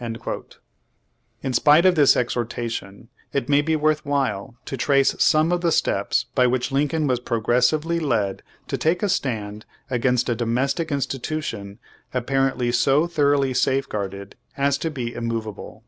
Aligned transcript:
^ 0.00 0.56
In 1.42 1.52
spite 1.52 1.84
of 1.84 1.94
this 1.94 2.16
exhortation, 2.16 3.10
it 3.34 3.50
may 3.50 3.60
be 3.60 3.76
Vv'orth 3.76 3.98
while 4.06 4.56
to 4.64 4.78
trace 4.78 5.14
some 5.18 5.52
of 5.52 5.60
the 5.60 5.70
steps 5.70 6.24
by 6.34 6.46
which 6.46 6.72
Lincoln 6.72 7.06
was 7.06 7.20
progressively 7.20 8.00
led 8.00 8.42
to 8.68 8.78
take 8.78 9.02
a 9.02 9.10
stand 9.10 9.66
against 9.90 10.30
a 10.30 10.34
"domestic 10.34 10.90
institution" 10.90 11.78
apparently 12.14 12.72
so 12.72 13.06
thoroughly 13.06 13.52
safeguarded 13.52 14.36
as 14.56 14.78
to 14.78 14.90
be 14.90 15.12
immovable. 15.12 15.84